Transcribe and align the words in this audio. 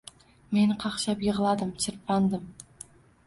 Men 0.59 0.71
qaqshab 0.83 1.19
yigʻladim, 1.27 1.73
chirpandim 1.85 2.47